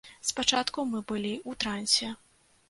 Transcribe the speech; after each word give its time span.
Спачатку 0.29 0.85
мы 0.93 1.01
былі 1.11 1.35
ў 1.49 1.61
трансе. 1.65 2.11